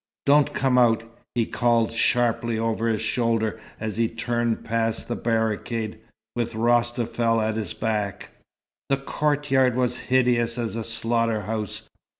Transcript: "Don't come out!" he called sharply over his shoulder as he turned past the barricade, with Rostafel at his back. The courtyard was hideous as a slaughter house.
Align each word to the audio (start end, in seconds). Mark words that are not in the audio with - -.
"Don't 0.25 0.51
come 0.55 0.79
out!" 0.79 1.03
he 1.35 1.45
called 1.45 1.91
sharply 1.91 2.57
over 2.57 2.87
his 2.87 3.03
shoulder 3.03 3.59
as 3.79 3.97
he 3.97 4.09
turned 4.09 4.65
past 4.65 5.07
the 5.07 5.15
barricade, 5.15 5.99
with 6.35 6.55
Rostafel 6.55 7.39
at 7.39 7.53
his 7.55 7.75
back. 7.75 8.29
The 8.89 8.97
courtyard 8.97 9.75
was 9.75 9.99
hideous 10.09 10.57
as 10.57 10.75
a 10.75 10.83
slaughter 10.83 11.41
house. 11.41 11.83